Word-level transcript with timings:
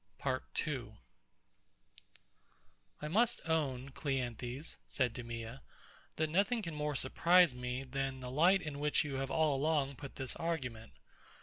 PART 0.17 0.51
2 0.55 0.97
I 3.03 3.07
must 3.07 3.39
own, 3.47 3.89
CLEANTHES, 3.89 4.77
said 4.87 5.13
DEMEA, 5.13 5.59
that 6.15 6.29
nothing 6.31 6.63
can 6.63 6.73
more 6.73 6.95
surprise 6.95 7.53
me, 7.53 7.83
than 7.83 8.19
the 8.19 8.31
light 8.31 8.63
in 8.63 8.79
which 8.79 9.03
you 9.03 9.17
have 9.17 9.29
all 9.29 9.55
along 9.55 9.95
put 9.97 10.15
this 10.15 10.35
argument. 10.37 10.93